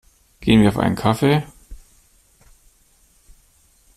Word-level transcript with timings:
Gehen 0.39 0.63
wir 0.63 0.69
auf 0.69 0.79
einen 0.79 0.95
Kaffee? 0.95 1.43